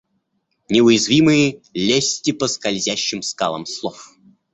[0.69, 1.45] Неуязвимые,
[1.87, 4.09] лезьте по скользящим скалам слов.